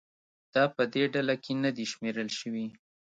دا 0.53 0.63
په 0.75 0.83
دې 0.93 1.03
ډله 1.13 1.35
کې 1.43 1.53
نه 1.63 1.69
دي 1.75 1.85
شمېرل 1.91 2.29
شوي 2.39 2.65